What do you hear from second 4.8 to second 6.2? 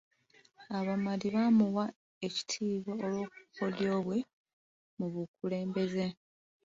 mu bukulembeze.